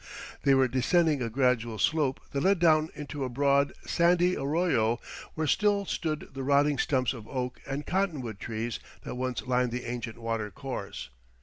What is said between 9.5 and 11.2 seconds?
the ancient water course.